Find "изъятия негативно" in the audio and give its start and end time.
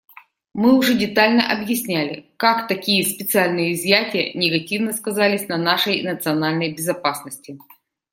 3.73-4.93